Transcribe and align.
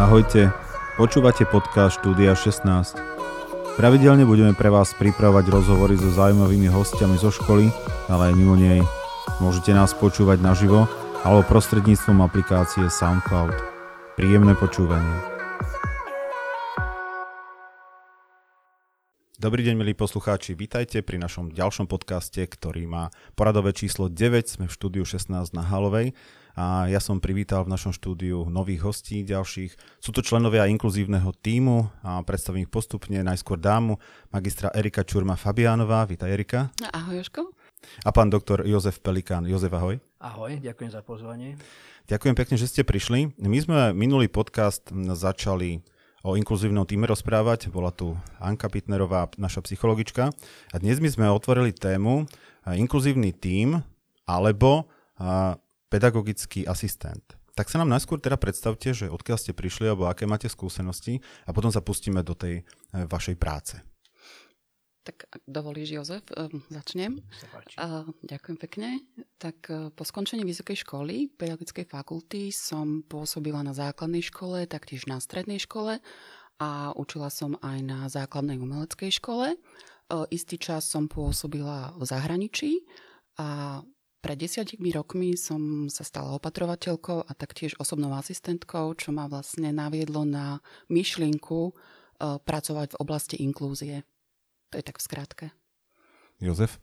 Ahojte, 0.00 0.48
počúvate 0.96 1.44
podcast 1.44 2.00
Štúdia 2.00 2.32
16. 2.32 2.64
Pravidelne 3.76 4.24
budeme 4.24 4.56
pre 4.56 4.72
vás 4.72 4.96
pripravovať 4.96 5.52
rozhovory 5.52 6.00
so 6.00 6.08
zaujímavými 6.08 6.72
hostiami 6.72 7.20
zo 7.20 7.28
školy, 7.28 7.68
ale 8.08 8.32
aj 8.32 8.34
mimo 8.34 8.56
nej. 8.56 8.80
Môžete 9.44 9.76
nás 9.76 9.92
počúvať 9.92 10.40
naživo 10.40 10.88
alebo 11.20 11.44
prostredníctvom 11.44 12.24
aplikácie 12.24 12.88
SoundCloud. 12.88 13.52
Príjemné 14.16 14.56
počúvanie. 14.56 15.29
Dobrý 19.40 19.64
deň, 19.64 19.72
milí 19.72 19.96
poslucháči, 19.96 20.52
vítajte 20.52 21.00
pri 21.00 21.16
našom 21.16 21.48
ďalšom 21.48 21.88
podcaste, 21.88 22.44
ktorý 22.44 22.84
má 22.84 23.08
poradové 23.32 23.72
číslo 23.72 24.12
9. 24.12 24.20
Sme 24.44 24.68
v 24.68 24.76
štúdiu 24.76 25.00
16 25.08 25.56
na 25.56 25.64
Halovej 25.64 26.12
a 26.52 26.84
ja 26.92 27.00
som 27.00 27.24
privítal 27.24 27.64
v 27.64 27.72
našom 27.72 27.96
štúdiu 27.96 28.44
nových 28.52 28.84
hostí 28.84 29.24
ďalších. 29.24 29.80
Sú 29.96 30.12
to 30.12 30.20
členovia 30.20 30.68
inkluzívneho 30.68 31.32
týmu 31.32 31.88
a 32.04 32.20
predstavím 32.20 32.68
ich 32.68 32.72
postupne. 32.72 33.16
Najskôr 33.16 33.56
dámu, 33.56 33.96
magistra 34.28 34.76
Erika 34.76 35.08
Čurma 35.08 35.40
Fabiánová. 35.40 36.04
Vítaj 36.04 36.36
Erika. 36.36 36.68
Ahoj 36.92 37.24
Jožko. 37.24 37.56
A 38.04 38.12
pán 38.12 38.28
doktor 38.28 38.68
Jozef 38.68 39.00
Pelikán. 39.00 39.48
Jozef, 39.48 39.72
ahoj. 39.72 39.96
Ahoj, 40.20 40.60
ďakujem 40.60 40.92
za 40.92 41.00
pozvanie. 41.00 41.56
Ďakujem 42.12 42.36
pekne, 42.36 42.60
že 42.60 42.68
ste 42.68 42.84
prišli. 42.84 43.32
My 43.40 43.56
sme 43.56 43.96
minulý 43.96 44.28
podcast 44.28 44.84
začali 44.92 45.80
o 46.20 46.36
inkluzívnom 46.36 46.84
týme 46.84 47.08
rozprávať. 47.08 47.72
Bola 47.72 47.92
tu 47.92 48.16
Anka 48.40 48.68
Pitnerová, 48.68 49.32
naša 49.40 49.64
psychologička. 49.64 50.32
A 50.72 50.76
dnes 50.76 51.00
my 51.00 51.08
sme 51.08 51.26
otvorili 51.32 51.72
tému 51.72 52.28
inkluzívny 52.68 53.32
tím 53.32 53.80
alebo 54.28 54.88
pedagogický 55.90 56.64
asistent. 56.70 57.40
Tak 57.58 57.66
sa 57.66 57.82
nám 57.82 57.90
najskôr 57.92 58.22
teda 58.22 58.38
predstavte, 58.38 58.94
že 58.94 59.10
odkiaľ 59.10 59.36
ste 59.36 59.52
prišli 59.52 59.90
alebo 59.90 60.06
aké 60.06 60.24
máte 60.24 60.46
skúsenosti 60.46 61.18
a 61.44 61.50
potom 61.50 61.68
sa 61.68 61.82
pustíme 61.82 62.22
do 62.22 62.32
tej 62.32 62.62
e, 62.62 63.04
vašej 63.04 63.36
práce. 63.36 63.76
Tak 65.00 65.24
ak 65.32 65.42
dovolíš, 65.48 65.96
Jozef, 65.96 66.24
um, 66.36 66.60
začnem. 66.68 67.24
Ďakujem 68.20 68.58
pekne. 68.60 69.00
Tak 69.40 69.58
uh, 69.72 69.88
po 69.88 70.04
skončení 70.04 70.44
vysokej 70.44 70.84
školy, 70.84 71.32
pedagogickej 71.40 71.88
fakulty, 71.88 72.52
som 72.52 73.00
pôsobila 73.08 73.64
na 73.64 73.72
základnej 73.72 74.20
škole, 74.20 74.68
taktiež 74.68 75.08
na 75.08 75.16
strednej 75.16 75.56
škole 75.56 76.04
a 76.60 76.92
učila 77.00 77.32
som 77.32 77.56
aj 77.64 77.78
na 77.80 77.98
základnej 78.12 78.60
umeleckej 78.60 79.08
škole. 79.16 79.56
Uh, 80.12 80.28
istý 80.28 80.60
čas 80.60 80.84
som 80.84 81.08
pôsobila 81.08 81.96
v 81.96 82.04
zahraničí 82.04 82.84
a 83.40 83.80
pred 84.20 84.36
desiatimi 84.36 84.92
rokmi 84.92 85.32
som 85.32 85.88
sa 85.88 86.04
stala 86.04 86.36
opatrovateľkou 86.36 87.24
a 87.24 87.32
taktiež 87.32 87.72
osobnou 87.80 88.12
asistentkou, 88.12 88.92
čo 89.00 89.16
ma 89.16 89.24
vlastne 89.32 89.72
naviedlo 89.72 90.28
na 90.28 90.60
myšlienku 90.92 91.72
pracovať 92.20 92.92
v 92.92 93.00
oblasti 93.00 93.40
inklúzie. 93.40 94.04
To 94.70 94.78
je 94.78 94.84
tak 94.86 94.98
v 94.98 95.06
skratke. 95.06 95.46
Jozef? 96.38 96.78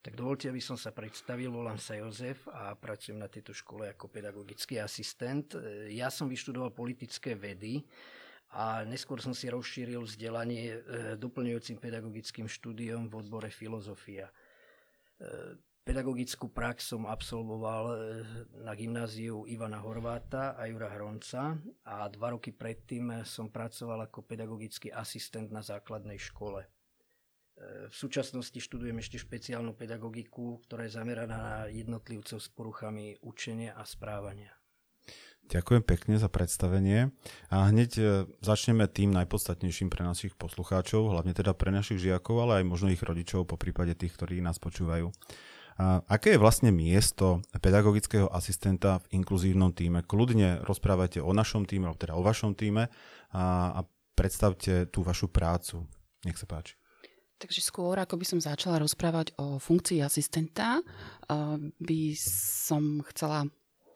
Tak 0.00 0.14
dovolte, 0.16 0.46
aby 0.48 0.62
som 0.62 0.78
sa 0.78 0.94
predstavil. 0.94 1.50
Volám 1.50 1.82
sa 1.82 1.98
Jozef 1.98 2.46
a 2.48 2.72
pracujem 2.78 3.18
na 3.18 3.26
tejto 3.26 3.50
škole 3.50 3.90
ako 3.90 4.06
pedagogický 4.06 4.78
asistent. 4.78 5.58
Ja 5.90 6.08
som 6.14 6.30
vyštudoval 6.30 6.72
politické 6.72 7.34
vedy 7.34 7.82
a 8.54 8.86
neskôr 8.86 9.18
som 9.18 9.34
si 9.34 9.50
rozšíril 9.50 10.06
vzdelanie 10.06 10.62
e, 10.70 10.78
doplňujúcim 11.18 11.82
pedagogickým 11.82 12.46
štúdiom 12.46 13.10
v 13.10 13.18
odbore 13.18 13.50
filozofia. 13.50 14.30
E, 14.30 15.58
pedagogickú 15.82 16.54
prax 16.54 16.94
som 16.94 17.10
absolvoval 17.10 17.84
e, 17.90 17.94
na 18.62 18.78
gymnáziu 18.78 19.42
Ivana 19.50 19.82
Horváta 19.82 20.54
a 20.54 20.70
Jura 20.70 20.86
Hronca 20.94 21.58
a 21.82 22.06
dva 22.06 22.38
roky 22.38 22.54
predtým 22.54 23.26
som 23.26 23.50
pracoval 23.50 24.06
ako 24.06 24.22
pedagogický 24.22 24.94
asistent 24.94 25.50
na 25.50 25.66
základnej 25.66 26.22
škole. 26.22 26.75
V 27.56 27.94
súčasnosti 27.96 28.60
študujem 28.60 29.00
ešte 29.00 29.16
špeciálnu 29.16 29.72
pedagogiku, 29.72 30.60
ktorá 30.68 30.84
je 30.84 30.92
zameraná 30.92 31.36
na 31.40 31.54
jednotlivcov 31.72 32.36
s 32.36 32.48
poruchami 32.52 33.16
učenia 33.24 33.72
a 33.72 33.82
správania. 33.88 34.52
Ďakujem 35.46 35.82
pekne 35.86 36.18
za 36.18 36.26
predstavenie 36.26 37.14
a 37.54 37.70
hneď 37.70 37.90
e, 37.96 38.04
začneme 38.42 38.90
tým 38.90 39.14
najpodstatnejším 39.14 39.94
pre 39.94 40.02
našich 40.02 40.34
poslucháčov, 40.34 41.14
hlavne 41.14 41.38
teda 41.38 41.54
pre 41.54 41.70
našich 41.70 42.02
žiakov, 42.02 42.42
ale 42.42 42.52
aj 42.60 42.64
možno 42.66 42.90
ich 42.90 42.98
rodičov, 42.98 43.46
po 43.46 43.54
prípade 43.54 43.94
tých, 43.94 44.18
ktorí 44.18 44.42
nás 44.42 44.58
počúvajú. 44.58 45.14
A 45.78 46.02
aké 46.10 46.34
je 46.34 46.42
vlastne 46.42 46.74
miesto 46.74 47.46
pedagogického 47.62 48.26
asistenta 48.26 48.98
v 49.06 49.22
inkluzívnom 49.22 49.70
týme? 49.70 50.02
Kľudne 50.02 50.66
rozprávajte 50.66 51.22
o 51.22 51.30
našom 51.30 51.62
týme, 51.62 51.88
alebo 51.88 52.02
teda 52.02 52.18
o 52.18 52.26
vašom 52.26 52.58
týme 52.58 52.90
a, 53.30 53.44
a 53.70 53.80
predstavte 54.18 54.90
tú 54.90 55.06
vašu 55.06 55.30
prácu. 55.30 55.86
Nech 56.26 56.42
sa 56.42 56.50
páči. 56.50 56.74
Takže 57.36 57.60
skôr, 57.60 58.00
ako 58.00 58.16
by 58.16 58.24
som 58.24 58.40
začala 58.40 58.80
rozprávať 58.80 59.36
o 59.36 59.60
funkcii 59.60 60.00
asistenta, 60.00 60.80
by 61.76 62.00
som 62.16 63.04
chcela 63.12 63.44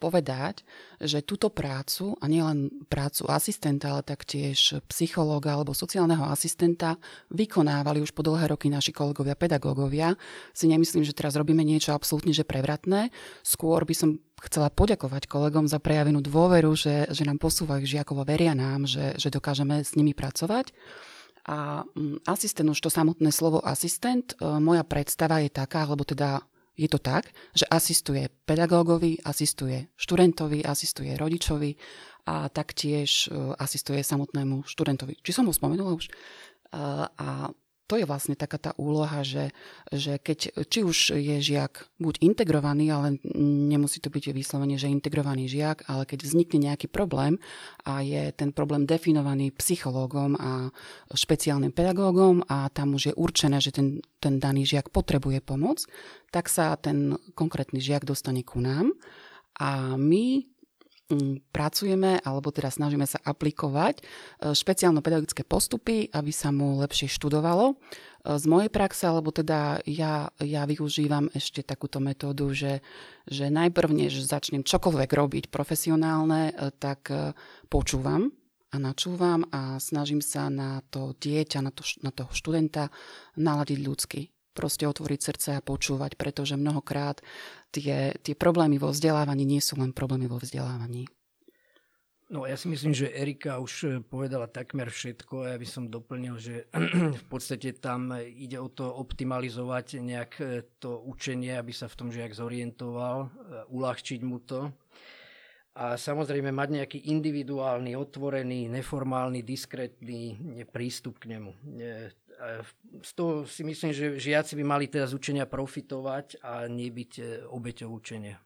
povedať, 0.01 0.65
že 0.97 1.21
túto 1.21 1.53
prácu, 1.53 2.17
a 2.21 2.25
nielen 2.25 2.73
prácu 2.89 3.29
asistenta, 3.29 3.93
ale 3.93 4.03
taktiež 4.03 4.81
psychológa 4.89 5.53
alebo 5.53 5.77
sociálneho 5.77 6.25
asistenta 6.25 6.97
vykonávali 7.29 8.01
už 8.01 8.17
po 8.17 8.25
dlhé 8.25 8.49
roky 8.49 8.73
naši 8.73 8.97
kolegovia 8.97 9.37
pedagógovia. 9.37 10.17
Si 10.57 10.65
nemyslím, 10.73 11.05
že 11.05 11.13
teraz 11.13 11.37
robíme 11.37 11.61
niečo 11.61 11.93
absolútne 11.93 12.33
že 12.33 12.49
prevratné. 12.49 13.13
Skôr 13.45 13.85
by 13.85 13.93
som 13.93 14.17
chcela 14.41 14.73
poďakovať 14.73 15.29
kolegom 15.29 15.69
za 15.69 15.77
prejavenú 15.77 16.25
dôveru, 16.25 16.73
že, 16.73 17.13
že 17.13 17.29
nám 17.29 17.37
posúvajú 17.37 17.85
žiakovo, 17.85 18.25
veria 18.25 18.57
nám, 18.57 18.89
že, 18.89 19.21
že 19.21 19.29
dokážeme 19.29 19.85
s 19.85 19.93
nimi 20.01 20.17
pracovať. 20.17 20.73
A 21.49 21.85
mm, 21.97 22.27
asistent, 22.29 22.69
už 22.71 22.81
to 22.81 22.91
samotné 22.91 23.33
slovo 23.33 23.65
asistent, 23.65 24.37
e, 24.37 24.61
moja 24.61 24.85
predstava 24.85 25.41
je 25.41 25.49
taká, 25.49 25.89
alebo 25.89 26.05
teda 26.05 26.45
je 26.77 26.89
to 26.89 27.01
tak, 27.01 27.29
že 27.53 27.69
asistuje 27.69 28.29
pedagógovi, 28.45 29.21
asistuje 29.25 29.89
študentovi, 29.97 30.65
asistuje 30.65 31.13
rodičovi 31.17 31.77
a 32.29 32.49
taktiež 32.49 33.29
e, 33.29 33.57
asistuje 33.57 34.05
samotnému 34.05 34.65
študentovi. 34.65 35.17
Či 35.21 35.33
som 35.33 35.49
ho 35.49 35.53
spomenula 35.53 35.97
už? 35.97 36.09
E, 36.09 36.13
a 37.09 37.49
to 37.91 37.99
je 37.99 38.07
vlastne 38.07 38.39
taká 38.39 38.55
tá 38.55 38.71
úloha, 38.79 39.27
že, 39.27 39.51
že 39.91 40.23
keď 40.23 40.63
či 40.71 40.87
už 40.87 41.19
je 41.19 41.43
žiak 41.43 41.91
buď 41.99 42.23
integrovaný, 42.23 42.95
ale 42.95 43.19
nemusí 43.35 43.99
to 43.99 44.15
byť 44.15 44.31
vyslovene, 44.31 44.79
že 44.79 44.87
integrovaný 44.87 45.51
žiak, 45.51 45.91
ale 45.91 46.07
keď 46.07 46.23
vznikne 46.23 46.71
nejaký 46.71 46.87
problém 46.87 47.43
a 47.83 47.99
je 48.07 48.31
ten 48.31 48.55
problém 48.55 48.87
definovaný 48.87 49.51
psychológom 49.59 50.39
a 50.39 50.71
špeciálnym 51.11 51.75
pedagógom 51.75 52.47
a 52.47 52.71
tam 52.71 52.95
už 52.95 53.11
je 53.11 53.15
určené, 53.19 53.59
že 53.59 53.75
ten, 53.75 53.99
ten 54.23 54.39
daný 54.39 54.63
žiak 54.71 54.95
potrebuje 54.95 55.43
pomoc, 55.43 55.83
tak 56.31 56.47
sa 56.47 56.79
ten 56.79 57.19
konkrétny 57.35 57.83
žiak 57.83 58.07
dostane 58.07 58.47
ku 58.47 58.63
nám. 58.63 58.95
A 59.59 59.99
my 59.99 60.47
pracujeme, 61.51 62.23
alebo 62.23 62.55
teda 62.55 62.71
snažíme 62.71 63.07
sa 63.07 63.19
aplikovať 63.23 63.99
e, 63.99 64.03
špeciálno-pedagogické 64.55 65.43
postupy, 65.43 66.07
aby 66.11 66.31
sa 66.31 66.55
mu 66.55 66.79
lepšie 66.79 67.11
študovalo. 67.11 67.75
E, 67.75 67.75
z 68.39 68.45
mojej 68.47 68.71
praxe, 68.71 69.11
alebo 69.11 69.35
teda 69.35 69.83
ja, 69.87 70.31
ja 70.39 70.63
využívam 70.65 71.29
ešte 71.35 71.67
takúto 71.67 71.99
metódu, 71.99 72.51
že, 72.55 72.85
že 73.27 73.51
najprv, 73.51 73.91
než 73.91 74.23
začnem 74.23 74.63
čokoľvek 74.63 75.11
robiť 75.11 75.45
profesionálne, 75.51 76.55
e, 76.55 76.75
tak 76.79 77.11
počúvam 77.67 78.31
a 78.71 78.77
načúvam 78.79 79.43
a 79.51 79.83
snažím 79.83 80.23
sa 80.23 80.47
na 80.47 80.79
to 80.95 81.19
dieťa, 81.19 81.59
na, 81.59 81.75
to, 81.75 81.83
na 82.07 82.15
toho 82.15 82.31
študenta 82.31 82.95
naladiť 83.35 83.79
ľudsky 83.83 84.23
proste 84.61 84.85
otvoriť 84.85 85.21
srdce 85.25 85.49
a 85.57 85.65
počúvať, 85.65 86.21
pretože 86.21 86.61
mnohokrát 86.61 87.25
tie, 87.73 88.13
tie 88.21 88.37
problémy 88.37 88.77
vo 88.77 88.93
vzdelávaní 88.93 89.49
nie 89.49 89.65
sú 89.65 89.81
len 89.81 89.97
problémy 89.97 90.29
vo 90.29 90.37
vzdelávaní. 90.37 91.09
No 92.31 92.47
ja 92.47 92.55
si 92.55 92.71
myslím, 92.71 92.95
že 92.95 93.11
Erika 93.11 93.59
už 93.59 93.73
eh, 93.83 93.99
povedala 93.99 94.47
takmer 94.47 94.87
všetko. 94.87 95.51
Ja 95.51 95.59
by 95.59 95.67
som 95.67 95.91
doplnil, 95.91 96.39
že 96.39 96.71
v 97.23 97.25
podstate 97.27 97.75
tam 97.75 98.15
ide 98.15 98.55
o 98.63 98.71
to 98.71 98.87
optimalizovať 98.87 99.99
nejak 99.99 100.33
eh, 100.39 100.63
to 100.79 101.03
učenie, 101.11 101.59
aby 101.59 101.75
sa 101.75 101.91
v 101.91 101.99
tom 101.99 102.09
žiak 102.15 102.31
zorientoval, 102.31 103.27
eh, 103.27 103.31
uľahčiť 103.67 104.21
mu 104.23 104.39
to. 104.47 104.71
A 105.75 105.99
samozrejme 105.99 106.55
mať 106.55 106.69
nejaký 106.83 106.99
individuálny, 107.15 107.95
otvorený, 107.99 108.71
neformálny, 108.71 109.43
diskrétny 109.43 110.39
prístup 110.71 111.23
k 111.23 111.35
nemu 111.39 111.51
z 113.05 113.11
toho 113.13 113.45
si 113.45 113.63
myslím, 113.65 113.93
že 113.93 114.17
žiaci 114.17 114.57
by 114.57 114.65
mali 114.65 114.87
teda 114.89 115.07
z 115.07 115.17
učenia 115.17 115.45
profitovať 115.45 116.41
a 116.41 116.65
nebyť 116.67 117.13
e, 117.21 117.23
obeťou 117.49 117.89
učenia. 117.93 118.41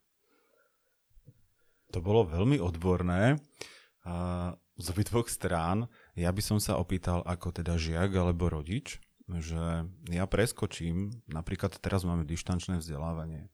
To 1.94 2.02
bolo 2.02 2.26
veľmi 2.26 2.58
odborné. 2.58 3.38
Z 4.74 4.86
obidvoch 4.90 5.30
strán 5.30 5.86
ja 6.18 6.34
by 6.34 6.42
som 6.42 6.58
sa 6.58 6.74
opýtal 6.76 7.22
ako 7.22 7.54
teda 7.54 7.78
žiak 7.78 8.10
alebo 8.18 8.50
rodič, 8.50 8.98
že 9.30 9.86
ja 10.10 10.24
preskočím, 10.26 11.24
napríklad 11.30 11.78
teraz 11.78 12.02
máme 12.02 12.26
dištančné 12.26 12.82
vzdelávanie. 12.82 13.48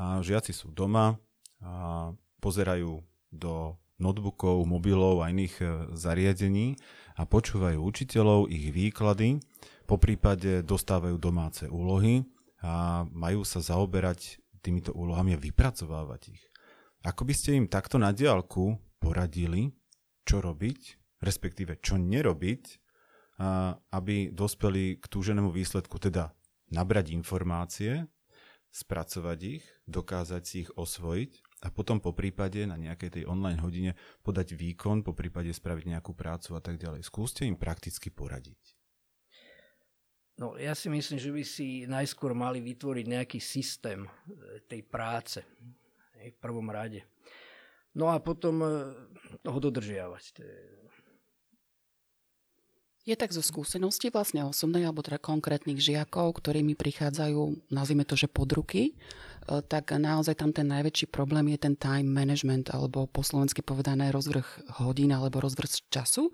A 0.00 0.24
žiaci 0.24 0.50
sú 0.50 0.72
doma 0.72 1.20
a 1.62 2.10
pozerajú 2.42 3.04
do 3.30 3.78
notebookov, 3.98 4.66
mobilov 4.66 5.22
a 5.22 5.30
iných 5.30 5.54
e, 5.60 5.66
zariadení 5.94 6.74
a 7.14 7.22
počúvajú 7.26 7.78
učiteľov, 7.78 8.50
ich 8.50 8.74
výklady, 8.74 9.38
po 9.84 10.00
prípade 10.00 10.64
dostávajú 10.64 11.20
domáce 11.20 11.68
úlohy 11.68 12.24
a 12.64 13.04
majú 13.12 13.44
sa 13.44 13.60
zaoberať 13.60 14.40
týmito 14.64 14.96
úlohami 14.96 15.36
a 15.36 15.42
vypracovávať 15.42 16.22
ich. 16.32 16.42
Ako 17.04 17.28
by 17.28 17.34
ste 17.36 17.60
im 17.60 17.68
takto 17.68 18.00
na 18.00 18.16
diálku 18.16 18.80
poradili, 18.96 19.76
čo 20.24 20.40
robiť, 20.40 20.80
respektíve 21.20 21.76
čo 21.84 22.00
nerobiť, 22.00 22.80
aby 23.92 24.32
dospeli 24.32 24.96
k 24.96 25.04
túženému 25.04 25.52
výsledku, 25.52 26.00
teda 26.00 26.32
nabrať 26.72 27.12
informácie, 27.12 28.08
spracovať 28.72 29.38
ich, 29.60 29.64
dokázať 29.84 30.42
si 30.42 30.56
ich 30.64 30.70
osvojiť 30.72 31.53
a 31.64 31.72
potom 31.72 31.96
po 31.96 32.12
prípade 32.12 32.68
na 32.68 32.76
nejakej 32.76 33.20
tej 33.20 33.24
online 33.24 33.58
hodine 33.64 33.96
podať 34.20 34.52
výkon, 34.52 35.00
po 35.00 35.16
prípade 35.16 35.48
spraviť 35.48 35.96
nejakú 35.96 36.12
prácu 36.12 36.52
a 36.52 36.60
tak 36.60 36.76
ďalej. 36.76 37.00
Skúste 37.08 37.48
im 37.48 37.56
prakticky 37.56 38.12
poradiť. 38.12 38.76
No, 40.36 40.58
ja 40.58 40.74
si 40.74 40.90
myslím, 40.90 41.16
že 41.16 41.30
by 41.30 41.42
si 41.46 41.66
najskôr 41.86 42.34
mali 42.34 42.58
vytvoriť 42.58 43.06
nejaký 43.06 43.38
systém 43.38 44.02
e, 44.02 44.10
tej 44.66 44.82
práce 44.82 45.40
v 46.18 46.36
prvom 46.42 46.66
rade. 46.74 47.06
No 47.94 48.10
a 48.10 48.18
potom 48.18 48.58
e, 48.60 48.68
ho 49.46 49.58
dodržiavať. 49.62 50.24
To 50.34 50.40
je... 50.42 50.58
je 53.04 53.14
tak 53.14 53.36
zo 53.36 53.44
skúsenosti 53.44 54.08
vlastne 54.08 54.48
osobnej 54.48 54.88
alebo 54.88 55.04
teda 55.04 55.20
konkrétnych 55.20 55.76
žiakov, 55.76 56.40
ktorí 56.40 56.64
mi 56.64 56.72
prichádzajú, 56.72 57.68
nazvime 57.68 58.08
to, 58.08 58.16
že 58.16 58.32
pod 58.32 58.48
ruky, 58.56 58.92
e, 58.92 59.60
tak 59.60 59.92
naozaj 59.92 60.40
tam 60.40 60.56
ten 60.56 60.64
najväčší 60.72 61.12
problém 61.12 61.52
je 61.52 61.58
ten 61.60 61.76
time 61.76 62.08
management 62.08 62.72
alebo 62.72 63.04
po 63.04 63.20
slovensky 63.20 63.60
povedané 63.60 64.08
rozvrh 64.08 64.80
hodín 64.80 65.12
alebo 65.12 65.44
rozvrh 65.44 65.92
času. 65.92 66.32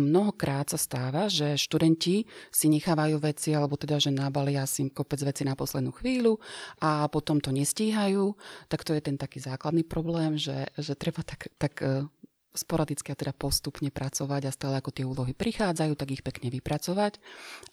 Mnohokrát 0.00 0.72
sa 0.72 0.80
stáva, 0.80 1.28
že 1.28 1.60
študenti 1.60 2.24
si 2.48 2.66
nechávajú 2.72 3.20
veci, 3.20 3.52
alebo 3.52 3.76
teda, 3.76 4.00
že 4.00 4.08
nabalia 4.08 4.64
si 4.64 4.88
kopec 4.88 5.20
veci 5.20 5.44
na 5.44 5.52
poslednú 5.52 5.92
chvíľu 5.92 6.40
a 6.80 7.04
potom 7.12 7.44
to 7.44 7.52
nestíhajú, 7.52 8.32
tak 8.72 8.88
to 8.88 8.96
je 8.96 9.04
ten 9.04 9.20
taký 9.20 9.44
základný 9.44 9.84
problém, 9.84 10.40
že, 10.40 10.72
že 10.80 10.96
treba 10.96 11.20
tak, 11.20 11.52
tak 11.60 11.76
e, 11.84 12.08
sporadicky 12.54 13.10
a 13.10 13.18
teda 13.18 13.34
postupne 13.34 13.90
pracovať 13.90 14.42
a 14.46 14.54
stále 14.54 14.78
ako 14.78 14.94
tie 14.94 15.02
úlohy 15.02 15.34
prichádzajú, 15.34 15.92
tak 15.98 16.14
ich 16.14 16.22
pekne 16.22 16.48
vypracovať. 16.54 17.18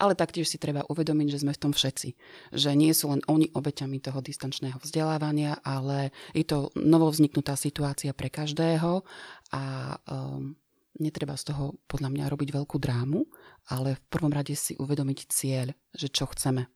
Ale 0.02 0.18
taktiež 0.18 0.50
si 0.50 0.58
treba 0.58 0.82
uvedomiť, 0.90 1.28
že 1.30 1.42
sme 1.46 1.54
v 1.54 1.62
tom 1.62 1.72
všetci. 1.72 2.10
Že 2.52 2.70
nie 2.74 2.92
sú 2.92 3.14
len 3.14 3.22
oni 3.30 3.54
obeťami 3.54 4.02
toho 4.02 4.20
distančného 4.20 4.82
vzdelávania, 4.82 5.62
ale 5.62 6.10
je 6.34 6.44
to 6.44 6.74
novovzniknutá 6.74 7.54
situácia 7.54 8.12
pre 8.12 8.34
každého 8.34 9.06
a 9.54 9.64
um, 10.10 10.58
netreba 10.98 11.38
z 11.38 11.54
toho 11.54 11.78
podľa 11.86 12.10
mňa 12.12 12.26
robiť 12.34 12.50
veľkú 12.52 12.78
drámu, 12.82 13.24
ale 13.70 13.96
v 13.96 14.04
prvom 14.10 14.34
rade 14.34 14.58
si 14.58 14.74
uvedomiť 14.76 15.20
cieľ, 15.30 15.72
že 15.94 16.10
čo 16.10 16.26
chceme. 16.28 16.68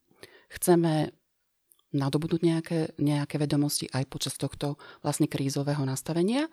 Chceme 0.53 1.09
nadobudnúť 1.95 2.41
nejaké, 2.43 2.79
nejaké 2.99 3.39
vedomosti 3.39 3.87
aj 3.89 4.03
počas 4.11 4.35
tohto 4.35 4.75
vlastne 4.99 5.31
krízového 5.31 5.81
nastavenia, 5.87 6.51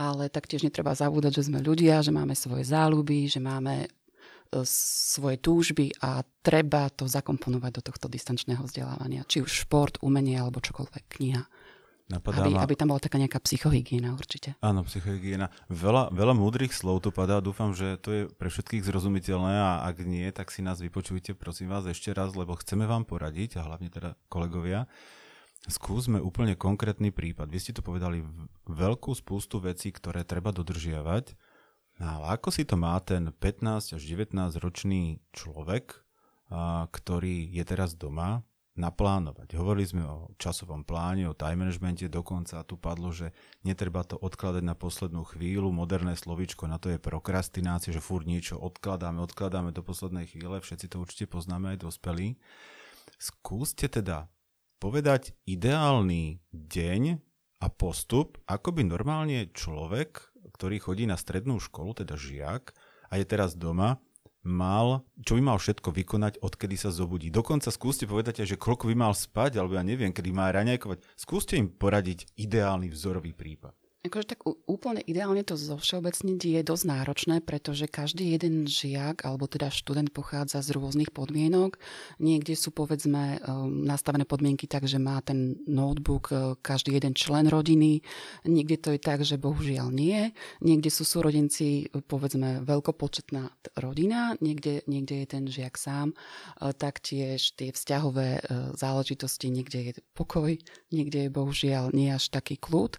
ale 0.00 0.32
taktiež 0.32 0.64
netreba 0.64 0.96
zabúdať, 0.96 1.42
že 1.42 1.46
sme 1.52 1.60
ľudia, 1.60 2.00
že 2.00 2.14
máme 2.14 2.32
svoje 2.32 2.64
záľuby, 2.64 3.28
že 3.28 3.38
máme 3.44 3.84
e, 3.84 3.88
svoje 4.64 5.36
túžby 5.38 5.92
a 6.00 6.24
treba 6.40 6.88
to 6.88 7.04
zakomponovať 7.04 7.72
do 7.78 7.82
tohto 7.84 8.06
distančného 8.08 8.64
vzdelávania. 8.64 9.28
Či 9.28 9.44
už 9.44 9.68
šport, 9.68 10.00
umenie 10.00 10.40
alebo 10.40 10.64
čokoľvek, 10.64 11.04
kniha. 11.20 11.42
Napadá 12.08 12.40
aby, 12.40 12.56
ma... 12.56 12.64
aby 12.64 12.72
tam 12.72 12.88
bola 12.88 13.04
taká 13.04 13.20
nejaká 13.20 13.36
psychohygiena 13.44 14.16
určite. 14.16 14.56
Áno, 14.64 14.80
psychohygiena. 14.80 15.52
Veľa, 15.68 16.08
veľa 16.08 16.32
múdrych 16.32 16.72
slov 16.72 17.04
tu 17.04 17.12
padá. 17.12 17.44
Dúfam, 17.44 17.76
že 17.76 18.00
to 18.00 18.08
je 18.08 18.22
pre 18.32 18.48
všetkých 18.48 18.80
zrozumiteľné 18.80 19.52
a 19.52 19.84
ak 19.84 20.08
nie, 20.08 20.24
tak 20.32 20.48
si 20.48 20.64
nás 20.64 20.80
vypočujte, 20.80 21.36
prosím 21.36 21.68
vás, 21.68 21.84
ešte 21.84 22.16
raz, 22.16 22.32
lebo 22.32 22.56
chceme 22.56 22.88
vám 22.88 23.04
poradiť 23.04 23.60
a 23.60 23.68
hlavne 23.68 23.92
teda 23.92 24.16
kolegovia. 24.32 24.88
Skúsme 25.68 26.16
úplne 26.16 26.56
konkrétny 26.56 27.12
prípad. 27.12 27.52
Vy 27.52 27.58
ste 27.60 27.72
tu 27.76 27.84
povedali 27.84 28.24
veľkú 28.64 29.12
spústu 29.12 29.60
vecí, 29.60 29.92
ktoré 29.92 30.24
treba 30.24 30.48
dodržiavať. 30.48 31.36
No, 32.00 32.04
ale 32.08 32.40
ako 32.40 32.48
si 32.48 32.64
to 32.64 32.80
má 32.80 32.96
ten 33.04 33.28
15 33.36 33.98
až 33.98 34.02
19 34.02 34.32
ročný 34.64 35.20
človek, 35.36 35.92
ktorý 36.88 37.52
je 37.52 37.64
teraz 37.68 37.92
doma, 37.98 38.48
naplánovať. 38.78 39.58
Hovorili 39.58 39.84
sme 39.84 40.02
o 40.06 40.30
časovom 40.38 40.86
pláne, 40.86 41.26
o 41.26 41.34
time 41.34 41.66
managemente, 41.66 42.06
dokonca 42.06 42.62
tu 42.62 42.78
padlo, 42.78 43.10
že 43.10 43.34
netreba 43.66 44.06
to 44.06 44.14
odkladať 44.14 44.62
na 44.62 44.78
poslednú 44.78 45.26
chvíľu. 45.26 45.74
Moderné 45.74 46.14
slovičko 46.14 46.70
na 46.70 46.78
to 46.78 46.94
je 46.94 47.02
prokrastinácia, 47.02 47.90
že 47.90 48.00
furt 48.00 48.24
niečo 48.24 48.56
odkladáme, 48.56 49.18
odkladáme 49.20 49.74
do 49.74 49.82
poslednej 49.82 50.30
chvíle, 50.30 50.62
všetci 50.62 50.86
to 50.94 51.02
určite 51.02 51.26
poznáme 51.28 51.76
aj 51.76 51.84
dospelí. 51.84 52.38
Skúste 53.18 53.90
teda 53.90 54.30
povedať 54.78 55.34
ideálny 55.44 56.38
deň 56.54 57.02
a 57.58 57.66
postup, 57.66 58.38
ako 58.46 58.70
by 58.70 58.82
normálne 58.86 59.50
človek, 59.50 60.22
ktorý 60.54 60.78
chodí 60.78 61.04
na 61.10 61.18
strednú 61.18 61.58
školu, 61.58 62.06
teda 62.06 62.14
žiak, 62.14 62.70
a 63.08 63.16
je 63.16 63.24
teraz 63.24 63.56
doma, 63.56 63.98
mal, 64.48 65.04
čo 65.20 65.36
by 65.36 65.42
mal 65.44 65.58
všetko 65.60 65.92
vykonať, 65.92 66.40
odkedy 66.40 66.74
sa 66.80 66.88
zobudí. 66.88 67.28
Dokonca 67.28 67.68
skúste 67.68 68.08
povedať, 68.08 68.48
že 68.48 68.56
koľko 68.56 68.88
by 68.88 68.96
mal 68.96 69.12
spať, 69.12 69.60
alebo 69.60 69.76
ja 69.76 69.84
neviem, 69.84 70.10
kedy 70.10 70.32
má 70.32 70.48
raňajkovať. 70.50 71.04
Skúste 71.14 71.60
im 71.60 71.68
poradiť 71.68 72.32
ideálny 72.40 72.88
vzorový 72.88 73.36
prípad. 73.36 73.76
Akože 74.08 74.32
tak 74.32 74.40
úplne 74.64 75.04
ideálne 75.04 75.44
to 75.44 75.52
zo 75.60 75.76
všeobecniť 75.76 76.40
je 76.40 76.60
dosť 76.64 76.84
náročné, 76.88 77.44
pretože 77.44 77.84
každý 77.92 78.32
jeden 78.32 78.64
žiak 78.64 79.28
alebo 79.28 79.44
teda 79.44 79.68
študent 79.68 80.08
pochádza 80.16 80.64
z 80.64 80.72
rôznych 80.72 81.12
podmienok. 81.12 81.76
Niekde 82.16 82.56
sú 82.56 82.72
povedzme 82.72 83.36
um, 83.44 83.84
nastavené 83.84 84.24
podmienky 84.24 84.64
tak, 84.64 84.88
že 84.88 84.96
má 84.96 85.20
ten 85.20 85.60
notebook 85.68 86.32
uh, 86.32 86.56
každý 86.64 86.96
jeden 86.96 87.12
člen 87.12 87.52
rodiny. 87.52 88.00
Niekde 88.48 88.76
to 88.80 88.88
je 88.96 89.00
tak, 89.04 89.28
že 89.28 89.36
bohužiaľ 89.36 89.92
nie. 89.92 90.32
Niekde 90.64 90.88
sú 90.88 91.04
súrodenci 91.04 91.92
povedzme 92.08 92.64
veľkopočetná 92.64 93.76
rodina, 93.76 94.40
niekde, 94.40 94.88
niekde 94.88 95.20
je 95.20 95.26
ten 95.28 95.44
žiak 95.44 95.76
sám. 95.76 96.16
Uh, 96.56 96.72
taktiež 96.72 97.52
tie 97.60 97.76
vzťahové 97.76 98.40
uh, 98.40 98.72
záležitosti, 98.72 99.52
niekde 99.52 99.78
je 99.84 99.92
pokoj, 100.16 100.56
niekde 100.88 101.28
je 101.28 101.30
bohužiaľ 101.30 101.92
nie 101.92 102.08
až 102.08 102.32
taký 102.32 102.56
kľud. 102.56 102.96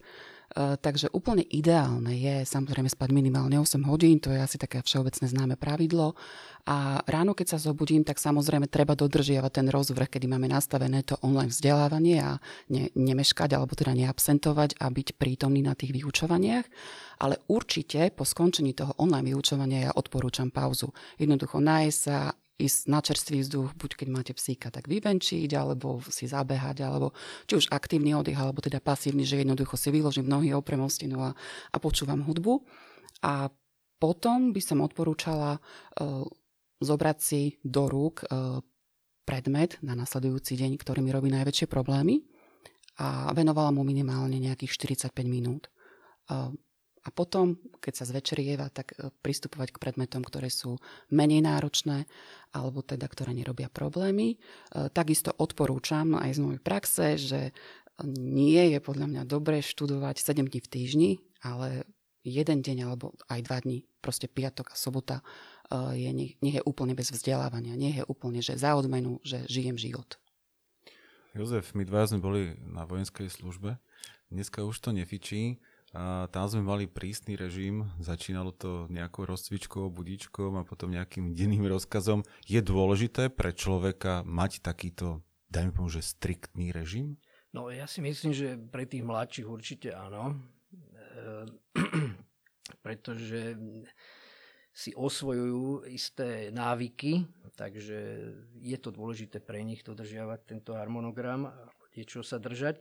Eh, 0.49 0.81
takže 0.81 1.13
úplne 1.13 1.45
ideálne 1.45 2.09
je 2.17 2.41
samozrejme 2.41 2.89
spať 2.89 3.13
minimálne 3.13 3.61
8 3.61 3.85
hodín, 3.85 4.17
to 4.17 4.33
je 4.33 4.41
asi 4.41 4.57
také 4.57 4.81
všeobecné 4.81 5.29
známe 5.29 5.55
pravidlo. 5.61 6.17
A 6.65 7.05
ráno, 7.05 7.37
keď 7.37 7.53
sa 7.53 7.69
zobudím, 7.69 8.01
tak 8.01 8.17
samozrejme 8.17 8.65
treba 8.65 8.97
dodržiavať 8.97 9.51
ten 9.53 9.67
rozvrh, 9.69 10.09
kedy 10.09 10.25
máme 10.25 10.49
nastavené 10.49 11.05
to 11.05 11.21
online 11.21 11.53
vzdelávanie 11.53 12.17
a 12.17 12.41
ne, 12.73 12.89
nemeškať 12.97 13.53
alebo 13.53 13.77
teda 13.77 13.93
neabsentovať 13.93 14.81
a 14.81 14.89
byť 14.89 15.21
prítomný 15.21 15.61
na 15.61 15.77
tých 15.77 15.93
vyučovaniach. 15.93 16.65
Ale 17.21 17.37
určite 17.45 18.09
po 18.09 18.25
skončení 18.25 18.73
toho 18.73 18.97
online 18.97 19.29
vyučovania 19.29 19.89
ja 19.89 19.91
odporúčam 19.93 20.49
pauzu. 20.49 20.89
Jednoducho 21.21 21.61
nájsť 21.61 21.97
sa, 21.97 22.33
ísť 22.59 22.91
na 22.91 22.99
čerstvý 22.99 23.39
vzduch, 23.47 23.71
buď 23.79 24.03
keď 24.03 24.07
máte 24.11 24.33
psíka, 24.35 24.67
tak 24.67 24.91
vyvenčiť, 24.91 25.49
alebo 25.55 26.03
si 26.11 26.27
zabehať, 26.27 26.83
alebo 26.83 27.15
či 27.47 27.55
už 27.55 27.71
aktívny 27.71 28.11
oddych, 28.11 28.35
alebo 28.35 28.59
teda 28.59 28.83
pasívny, 28.83 29.23
že 29.23 29.39
jednoducho 29.39 29.79
si 29.79 29.89
vyložím 29.89 30.27
nohy, 30.27 30.51
oprem 30.51 30.83
stenu 30.91 31.23
a, 31.23 31.31
a 31.71 31.77
počúvam 31.79 32.19
hudbu. 32.19 32.59
A 33.23 33.47
potom 33.99 34.51
by 34.51 34.61
som 34.63 34.83
odporúčala 34.83 35.59
uh, 35.59 36.23
zobrať 36.83 37.17
si 37.19 37.41
do 37.63 37.87
rúk 37.87 38.27
uh, 38.27 38.59
predmet 39.23 39.79
na 39.79 39.95
nasledujúci 39.95 40.59
deň, 40.59 40.75
ktorý 40.79 40.99
mi 40.99 41.15
robí 41.15 41.31
najväčšie 41.31 41.67
problémy 41.71 42.23
a 42.99 43.31
venovala 43.31 43.71
mu 43.71 43.87
minimálne 43.87 44.35
nejakých 44.39 44.75
45 44.75 45.15
minút. 45.27 45.71
Uh, 46.27 46.51
a 47.09 47.11
potom, 47.11 47.57
keď 47.81 47.93
sa 47.97 48.05
zvečerieva, 48.05 48.69
tak 48.69 48.93
e, 48.93 49.09
pristupovať 49.09 49.73
k 49.73 49.81
predmetom, 49.81 50.21
ktoré 50.21 50.53
sú 50.53 50.77
menej 51.09 51.41
náročné 51.41 52.05
alebo 52.53 52.85
teda, 52.85 53.09
ktoré 53.09 53.33
nerobia 53.33 53.65
problémy. 53.65 54.37
E, 54.37 54.93
takisto 54.93 55.33
odporúčam 55.33 56.13
aj 56.13 56.37
z 56.37 56.39
mojej 56.45 56.61
praxe, 56.61 57.17
že 57.17 57.41
nie 58.05 58.61
je 58.71 58.79
podľa 58.79 59.09
mňa 59.09 59.23
dobré 59.25 59.65
študovať 59.65 60.21
7 60.21 60.45
dní 60.45 60.59
v 60.61 60.69
týždni, 60.69 61.11
ale 61.41 61.89
jeden 62.21 62.61
deň 62.61 62.77
alebo 62.85 63.17
aj 63.25 63.41
dva 63.41 63.57
dní, 63.65 63.89
proste 64.05 64.29
piatok 64.29 64.69
a 64.69 64.75
sobota, 64.77 65.25
e, 65.73 65.97
je, 65.97 66.09
nech 66.13 66.55
je 66.61 66.63
úplne 66.63 66.93
bez 66.93 67.09
vzdelávania, 67.09 67.73
nech 67.73 67.97
je 67.97 68.05
úplne, 68.05 68.45
že 68.45 68.53
za 68.53 68.77
odmenu, 68.77 69.17
že 69.25 69.49
žijem 69.49 69.81
život. 69.81 70.21
Jozef, 71.33 71.73
my 71.73 71.89
dva 71.89 72.05
sme 72.05 72.21
boli 72.21 72.53
na 72.69 72.85
vojenskej 72.85 73.33
službe. 73.33 73.81
Dneska 74.29 74.61
už 74.61 74.77
to 74.77 74.93
nefičí. 74.93 75.57
A 75.97 76.29
tam 76.29 76.45
sme 76.45 76.61
mali 76.61 76.85
prísny 76.85 77.33
režim, 77.33 77.89
začínalo 77.97 78.53
to 78.53 78.85
nejakou 78.93 79.25
rozcvičkou, 79.25 79.89
budíčkom 79.89 80.61
a 80.61 80.67
potom 80.67 80.93
nejakým 80.93 81.33
denným 81.33 81.65
rozkazom. 81.65 82.21
Je 82.45 82.61
dôležité 82.61 83.33
pre 83.33 83.49
človeka 83.49 84.21
mať 84.21 84.61
takýto, 84.61 85.25
dajme 85.49 85.73
tomu, 85.73 85.89
že 85.89 86.05
striktný 86.05 86.69
režim? 86.69 87.17
No 87.49 87.73
ja 87.73 87.89
si 87.89 88.05
myslím, 88.05 88.37
že 88.37 88.61
pre 88.69 88.85
tých 88.85 89.01
mladších 89.01 89.49
určite 89.49 89.89
áno. 89.89 90.37
E, 90.93 91.49
pretože 92.85 93.57
si 94.69 94.93
osvojujú 94.93 95.89
isté 95.89 96.53
návyky, 96.53 97.25
takže 97.57 97.97
je 98.61 98.77
to 98.77 98.93
dôležité 98.93 99.41
pre 99.41 99.65
nich 99.65 99.81
dodržiavať 99.81 100.39
tento 100.45 100.77
harmonogram 100.77 101.49
a 101.49 101.55
niečo 101.97 102.21
sa 102.21 102.37
držať. 102.37 102.79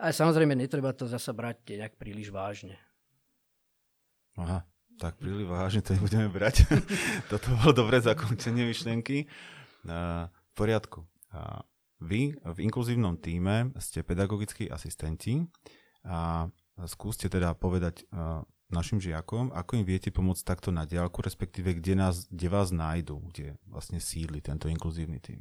Ale 0.00 0.12
samozrejme, 0.12 0.56
netreba 0.56 0.92
to 0.96 1.04
zasa 1.08 1.32
brať 1.36 1.76
nejak 1.76 1.94
príliš 2.00 2.32
vážne. 2.32 2.76
Aha, 4.40 4.64
tak 4.96 5.20
príliš 5.20 5.44
vážne 5.44 5.84
to 5.84 5.92
nebudeme 5.92 6.28
brať. 6.32 6.64
Toto 7.30 7.52
bolo 7.60 7.76
dobré 7.76 8.00
zakončenie 8.00 8.64
myšlienky. 8.64 9.28
V 9.82 10.52
poriadku. 10.56 11.04
Vy 12.02 12.34
v 12.34 12.58
inkluzívnom 12.62 13.18
týme 13.18 13.70
ste 13.78 14.02
pedagogickí 14.02 14.66
asistenti 14.66 15.42
a 16.06 16.48
skúste 16.88 17.30
teda 17.30 17.54
povedať 17.54 18.08
našim 18.72 18.98
žiakom, 18.98 19.52
ako 19.52 19.78
im 19.78 19.84
viete 19.84 20.08
pomôcť 20.08 20.42
takto 20.48 20.72
na 20.72 20.88
diálku, 20.88 21.20
respektíve 21.20 21.76
kde, 21.76 21.92
nás, 21.92 22.24
kde 22.32 22.48
vás 22.48 22.72
nájdu, 22.72 23.20
kde 23.28 23.60
vlastne 23.68 24.00
sídli 24.00 24.40
tento 24.40 24.66
inkluzívny 24.66 25.20
tým. 25.20 25.38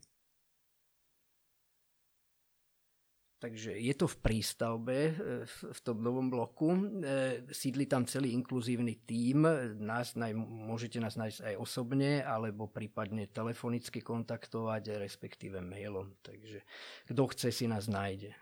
Takže 3.42 3.74
je 3.74 3.94
to 3.98 4.06
v 4.06 4.18
prístavbe 4.22 4.98
e, 5.10 5.14
v 5.50 5.80
tom 5.82 5.98
novom 5.98 6.30
bloku. 6.30 6.78
E, 6.78 7.42
sídli 7.50 7.90
tam 7.90 8.06
celý 8.06 8.38
inkluzívny 8.38 9.02
tím. 9.02 9.50
Nás 9.82 10.14
naj, 10.14 10.38
môžete 10.38 11.02
nás 11.02 11.18
nájsť 11.18 11.50
aj 11.50 11.56
osobne, 11.58 12.22
alebo 12.22 12.70
prípadne 12.70 13.26
telefonicky 13.26 14.06
kontaktovať, 14.06 15.02
respektíve 15.02 15.58
mailom. 15.58 16.14
Takže 16.22 16.62
kto 17.10 17.22
chce, 17.34 17.50
si 17.50 17.66
nás 17.66 17.90
nájde 17.90 18.38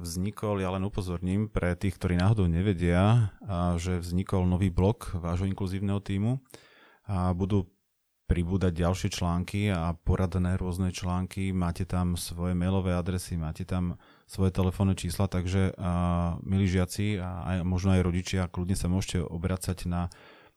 vznikol, 0.00 0.60
ja 0.60 0.68
len 0.76 0.84
upozorním 0.84 1.48
pre 1.48 1.72
tých, 1.72 1.96
ktorí 1.96 2.20
náhodou 2.20 2.44
nevedia, 2.44 3.32
že 3.80 3.96
vznikol 3.96 4.44
nový 4.44 4.68
blok 4.68 5.16
vášho 5.16 5.48
inkluzívneho 5.48 6.04
týmu 6.04 6.36
a 7.08 7.32
budú 7.32 7.68
pribúdať 8.24 8.72
ďalšie 8.72 9.12
články 9.12 9.68
a 9.68 9.92
poradné 9.92 10.56
rôzne 10.56 10.88
články, 10.88 11.52
máte 11.52 11.84
tam 11.84 12.16
svoje 12.16 12.56
mailové 12.56 12.96
adresy, 12.96 13.36
máte 13.36 13.68
tam 13.68 14.00
svoje 14.24 14.48
telefónne 14.48 14.96
čísla, 14.96 15.28
takže 15.28 15.76
a, 15.76 16.36
milí 16.40 16.64
žiaci 16.64 17.20
a 17.20 17.44
aj, 17.44 17.56
možno 17.68 17.92
aj 17.92 18.04
rodičia, 18.04 18.48
kľudne 18.48 18.76
sa 18.76 18.88
môžete 18.88 19.20
obracať 19.28 19.84
na, 19.84 20.08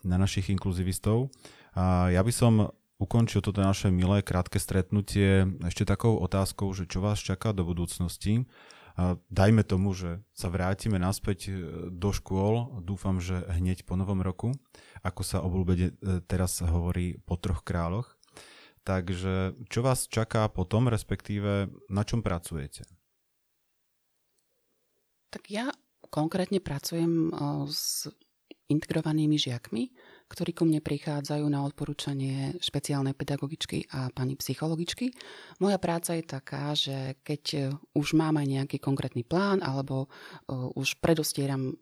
na 0.08 0.16
našich 0.16 0.48
inkluzivistov. 0.48 1.28
A 1.76 2.08
ja 2.10 2.24
by 2.24 2.32
som 2.32 2.54
ukončil 2.98 3.44
toto 3.44 3.62
naše 3.62 3.92
milé 3.94 4.24
krátke 4.24 4.58
stretnutie 4.58 5.46
ešte 5.68 5.86
takou 5.86 6.18
otázkou, 6.18 6.72
že 6.74 6.90
čo 6.90 7.04
vás 7.04 7.20
čaká 7.22 7.52
do 7.54 7.68
budúcnosti 7.68 8.48
dajme 9.30 9.62
tomu, 9.62 9.94
že 9.94 10.26
sa 10.34 10.50
vrátime 10.50 10.98
naspäť 10.98 11.40
e, 11.48 11.54
do 11.94 12.10
škôl, 12.10 12.82
dúfam, 12.82 13.22
že 13.22 13.46
hneď 13.46 13.86
po 13.86 13.94
novom 13.94 14.26
roku, 14.26 14.58
ako 15.06 15.22
sa 15.22 15.46
obľúbene 15.46 15.94
teraz 16.26 16.66
hovorí 16.66 17.22
po 17.22 17.38
troch 17.38 17.62
kráľoch. 17.62 18.18
Takže 18.82 19.54
čo 19.68 19.80
vás 19.84 20.08
čaká 20.08 20.48
potom, 20.48 20.88
respektíve 20.88 21.68
na 21.92 22.04
čom 22.08 22.24
pracujete? 22.24 22.88
Tak 25.28 25.44
ja 25.52 25.70
konkrétne 26.10 26.58
pracujem 26.64 27.30
e, 27.30 27.32
s 27.70 28.10
integrovanými 28.68 29.38
žiakmi, 29.40 29.94
ktorí 30.28 30.52
ku 30.52 30.68
mne 30.68 30.84
prichádzajú 30.84 31.46
na 31.48 31.64
odporúčanie 31.64 32.60
špeciálnej 32.60 33.16
pedagogičky 33.16 33.88
a 33.96 34.12
pani 34.12 34.36
psychologičky. 34.36 35.16
Moja 35.64 35.80
práca 35.80 36.20
je 36.20 36.24
taká, 36.28 36.76
že 36.76 37.16
keď 37.24 37.74
už 37.96 38.08
mám 38.14 38.36
aj 38.36 38.48
nejaký 38.48 38.78
konkrétny 38.84 39.24
plán 39.24 39.64
alebo 39.64 40.08
uh, 40.08 40.68
už 40.76 41.00
predostieram 41.00 41.74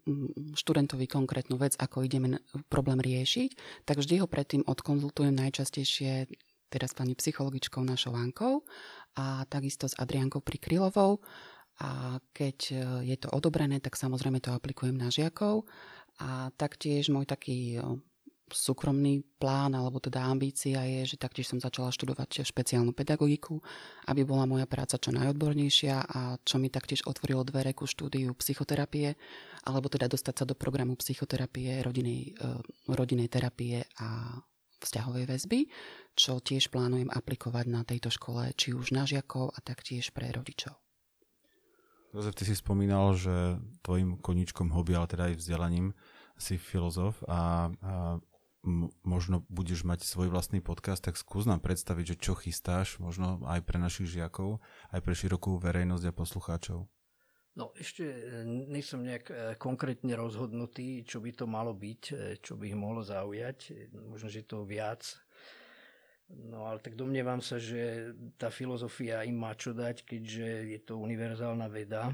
študentovi 0.54 1.10
konkrétnu 1.10 1.58
vec, 1.58 1.74
ako 1.76 2.06
ideme 2.06 2.38
problém 2.70 3.02
riešiť, 3.02 3.84
tak 3.84 3.98
vždy 3.98 4.22
ho 4.22 4.28
predtým 4.30 4.62
odkonzultujem 4.64 5.34
najčastejšie 5.34 6.30
teraz 6.70 6.92
pani 6.94 7.16
psychologičkou 7.16 7.82
našou 7.82 8.14
Ankou 8.14 8.66
a 9.16 9.48
takisto 9.48 9.88
s 9.88 9.96
Adriankou 9.96 10.44
Prikrylovou. 10.44 11.24
A 11.80 12.20
keď 12.32 12.58
e, 12.72 12.76
je 13.08 13.18
to 13.20 13.32
odobrené, 13.36 13.84
tak 13.84 14.00
samozrejme 14.00 14.40
to 14.40 14.56
aplikujem 14.56 14.96
na 14.96 15.12
žiakov. 15.12 15.68
A 16.24 16.52
taktiež 16.56 17.12
môj 17.12 17.28
taký 17.28 17.80
súkromný 18.52 19.26
plán 19.42 19.74
alebo 19.74 19.98
teda 19.98 20.22
ambícia 20.22 20.78
je, 20.86 21.16
že 21.16 21.18
taktiež 21.18 21.50
som 21.50 21.58
začala 21.58 21.90
študovať 21.90 22.46
špeciálnu 22.46 22.94
pedagogiku, 22.94 23.58
aby 24.06 24.22
bola 24.22 24.46
moja 24.46 24.70
práca 24.70 25.02
čo 25.02 25.10
najodbornejšia 25.10 25.96
a 26.06 26.38
čo 26.46 26.62
mi 26.62 26.70
taktiež 26.70 27.10
otvorilo 27.10 27.42
dvere 27.42 27.74
ku 27.74 27.90
štúdiu 27.90 28.38
psychoterapie 28.38 29.18
alebo 29.66 29.90
teda 29.90 30.06
dostať 30.06 30.36
sa 30.38 30.46
do 30.46 30.54
programu 30.54 30.94
psychoterapie, 30.94 31.82
rodinej, 31.82 32.38
e, 32.38 32.50
rodinej 32.94 33.34
terapie 33.34 33.82
a 33.98 34.38
vzťahovej 34.86 35.26
väzby, 35.26 35.60
čo 36.14 36.38
tiež 36.38 36.70
plánujem 36.70 37.10
aplikovať 37.10 37.66
na 37.66 37.82
tejto 37.82 38.14
škole, 38.14 38.54
či 38.54 38.78
už 38.78 38.94
na 38.94 39.10
žiakov 39.10 39.50
a 39.58 39.60
taktiež 39.66 40.14
pre 40.14 40.30
rodičov. 40.30 40.78
Jozef, 42.14 42.38
ty 42.38 42.48
si 42.48 42.56
spomínal, 42.56 43.18
že 43.18 43.60
tvojim 43.84 44.22
koničkom 44.22 44.72
hobby, 44.72 44.96
ale 44.96 45.10
teda 45.10 45.24
aj 45.34 45.36
vzdelaním 45.36 45.92
si 46.40 46.56
filozof 46.56 47.20
a, 47.28 47.68
a 47.84 48.20
možno 49.06 49.46
budeš 49.48 49.86
mať 49.86 50.04
svoj 50.04 50.34
vlastný 50.34 50.60
podcast, 50.60 51.06
tak 51.06 51.16
skús 51.16 51.46
nám 51.46 51.62
predstaviť, 51.62 52.18
že 52.18 52.22
čo 52.22 52.34
chystáš, 52.34 52.98
možno 52.98 53.40
aj 53.46 53.62
pre 53.64 53.78
našich 53.78 54.10
žiakov, 54.10 54.60
aj 54.90 55.00
pre 55.06 55.14
širokú 55.14 55.62
verejnosť 55.62 56.06
a 56.10 56.18
poslucháčov. 56.18 56.80
No 57.56 57.72
ešte 57.80 58.04
e, 58.04 58.44
nejsem 58.44 59.00
nejak 59.00 59.26
e, 59.32 59.34
konkrétne 59.56 60.12
rozhodnutý, 60.20 61.08
čo 61.08 61.24
by 61.24 61.32
to 61.32 61.48
malo 61.48 61.72
byť, 61.72 62.02
e, 62.12 62.16
čo 62.44 62.60
by 62.60 62.68
ich 62.68 62.76
mohlo 62.76 63.00
zaujať. 63.00 63.72
Možno, 63.96 64.28
že 64.28 64.44
to 64.44 64.68
viac 64.68 65.08
No 66.26 66.66
ale 66.66 66.82
tak 66.82 66.98
domnievam 66.98 67.38
sa, 67.38 67.62
že 67.62 68.10
tá 68.42 68.50
filozofia 68.50 69.22
im 69.30 69.38
má 69.38 69.54
čo 69.54 69.78
dať, 69.78 70.10
keďže 70.10 70.48
je 70.74 70.80
to 70.82 70.98
univerzálna 70.98 71.70
veda, 71.70 72.10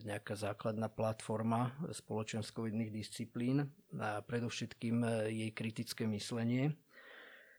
nejaká 0.00 0.32
základná 0.32 0.88
platforma 0.88 1.76
spoločenskovedných 1.92 2.88
disciplín 2.88 3.68
a 4.00 4.24
predovšetkým 4.24 5.28
jej 5.28 5.50
kritické 5.52 6.08
myslenie, 6.08 6.72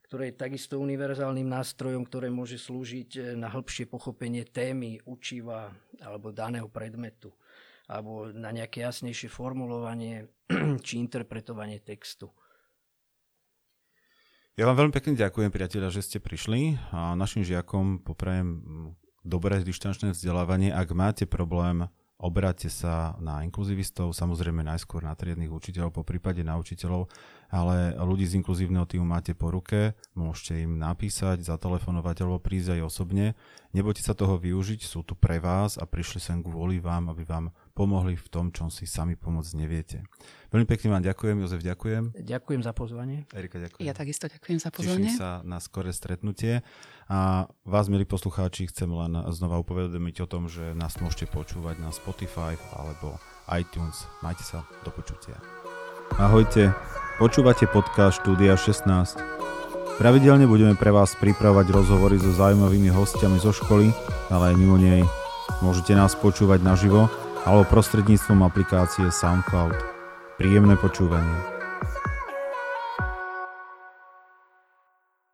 ktoré 0.09 0.33
je 0.33 0.41
takisto 0.41 0.81
univerzálnym 0.81 1.45
nástrojom, 1.45 2.09
ktoré 2.09 2.33
môže 2.33 2.57
slúžiť 2.57 3.37
na 3.37 3.53
hĺbšie 3.53 3.85
pochopenie 3.85 4.41
témy, 4.41 5.05
učiva 5.05 5.69
alebo 6.01 6.33
daného 6.33 6.65
predmetu 6.65 7.29
alebo 7.85 8.33
na 8.33 8.49
nejaké 8.49 8.81
jasnejšie 8.81 9.29
formulovanie 9.29 10.25
či 10.85 10.97
interpretovanie 10.97 11.81
textu. 11.85 12.33
Ja 14.55 14.71
vám 14.71 14.87
veľmi 14.87 14.95
pekne 14.95 15.19
ďakujem, 15.19 15.51
priateľa, 15.51 15.91
že 15.91 15.99
ste 15.99 16.23
prišli 16.23 16.79
a 16.95 17.11
našim 17.19 17.43
žiakom 17.43 17.99
poprajem 17.99 18.63
dobré 19.19 19.59
dištančné 19.59 20.15
vzdelávanie. 20.15 20.71
Ak 20.71 20.95
máte 20.95 21.27
problém, 21.27 21.91
obráťte 22.15 22.71
sa 22.71 23.13
na 23.19 23.43
inkluzivistov, 23.43 24.15
samozrejme 24.15 24.63
najskôr 24.63 25.03
na 25.03 25.11
triednych 25.13 25.51
učiteľov, 25.51 25.99
po 25.99 26.03
prípade 26.07 26.41
na 26.47 26.55
učiteľov, 26.55 27.11
ale 27.51 27.93
ľudí 27.99 28.23
z 28.23 28.39
inkluzívneho 28.39 28.87
týmu 28.87 29.03
máte 29.03 29.35
po 29.35 29.51
ruke, 29.51 29.93
môžete 30.15 30.63
im 30.63 30.79
napísať, 30.79 31.43
zatelefonovať 31.43 32.23
alebo 32.23 32.39
prísť 32.39 32.79
aj 32.79 32.81
osobne. 32.87 33.25
Nebojte 33.75 33.99
sa 33.99 34.15
toho 34.15 34.39
využiť, 34.39 34.87
sú 34.87 35.03
tu 35.03 35.13
pre 35.13 35.43
vás 35.43 35.75
a 35.75 35.83
prišli 35.83 36.19
sem 36.23 36.39
kvôli 36.39 36.79
vám, 36.79 37.11
aby 37.11 37.27
vám 37.27 37.51
pomohli 37.75 38.15
v 38.15 38.27
tom, 38.31 38.49
čom 38.55 38.71
si 38.71 38.87
sami 38.87 39.19
pomôcť 39.19 39.51
neviete. 39.59 39.97
Veľmi 40.55 40.63
pekne 40.71 40.95
vám 40.95 41.03
ďakujem, 41.03 41.35
Jozef, 41.43 41.59
ďakujem. 41.59 42.15
Ďakujem 42.15 42.61
za 42.63 42.71
pozvanie. 42.71 43.27
Erika, 43.35 43.59
ďakujem. 43.59 43.83
Ja 43.83 43.91
takisto 43.91 44.31
ďakujem 44.31 44.59
za 44.63 44.69
pozvanie. 44.71 45.11
Teším 45.11 45.19
sa 45.19 45.43
na 45.43 45.59
skoré 45.59 45.91
stretnutie. 45.91 46.63
A 47.05 47.45
vás, 47.69 47.85
milí 47.85 48.01
poslucháči, 48.01 48.65
chcem 48.73 48.89
len 48.89 49.13
znova 49.29 49.61
upovedomiť 49.61 50.25
o 50.25 50.27
tom, 50.29 50.49
že 50.49 50.73
nás 50.73 50.97
môžete 50.97 51.29
počúvať 51.29 51.77
na 51.77 51.93
Spotify 51.93 52.57
alebo 52.73 53.21
iTunes. 53.53 54.09
Majte 54.25 54.41
sa, 54.41 54.65
do 54.81 54.89
počutia. 54.89 55.37
Ahojte, 56.17 56.73
počúvate 57.21 57.69
podcast 57.69 58.25
Štúdia 58.25 58.57
16. 58.57 59.21
Pravidelne 60.01 60.49
budeme 60.49 60.73
pre 60.73 60.89
vás 60.89 61.13
pripravovať 61.13 61.69
rozhovory 61.69 62.17
so 62.17 62.33
zaujímavými 62.33 62.89
hostiami 62.89 63.37
zo 63.37 63.53
školy, 63.53 63.93
ale 64.33 64.51
aj 64.51 64.55
mimo 64.57 64.81
nej. 64.81 65.05
Môžete 65.61 65.93
nás 65.93 66.17
počúvať 66.17 66.65
naživo 66.65 67.05
alebo 67.45 67.69
prostredníctvom 67.69 68.41
aplikácie 68.41 69.13
SoundCloud. 69.13 69.77
Príjemné 70.41 70.73
počúvanie. 70.73 71.54